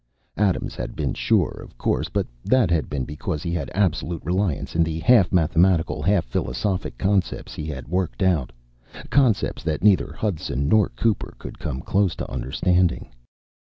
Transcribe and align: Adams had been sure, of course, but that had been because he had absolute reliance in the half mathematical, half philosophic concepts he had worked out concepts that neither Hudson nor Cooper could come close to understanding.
Adams 0.37 0.73
had 0.73 0.95
been 0.95 1.13
sure, 1.13 1.61
of 1.63 1.77
course, 1.77 2.09
but 2.09 2.25
that 2.43 2.71
had 2.71 2.89
been 2.89 3.03
because 3.05 3.43
he 3.43 3.51
had 3.51 3.69
absolute 3.75 4.19
reliance 4.25 4.75
in 4.75 4.81
the 4.83 4.97
half 4.97 5.31
mathematical, 5.31 6.01
half 6.01 6.25
philosophic 6.25 6.97
concepts 6.97 7.53
he 7.53 7.67
had 7.67 7.87
worked 7.87 8.23
out 8.23 8.51
concepts 9.11 9.61
that 9.61 9.83
neither 9.83 10.11
Hudson 10.11 10.67
nor 10.67 10.89
Cooper 10.89 11.35
could 11.37 11.59
come 11.59 11.81
close 11.81 12.15
to 12.15 12.31
understanding. 12.31 13.09